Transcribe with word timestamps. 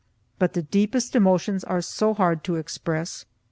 But 0.39 0.53
the 0.53 0.63
deepest 0.63 1.15
emotions 1.15 1.63
are 1.63 1.79
so 1.79 2.15
hard 2.15 2.43
to 2.45 2.55
express. 2.55 3.25